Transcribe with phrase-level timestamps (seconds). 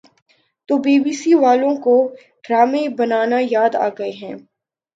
[0.69, 1.95] تو B B C والوں کو
[2.43, 4.35] ڈرامے بنانا یاد آگئے ہیں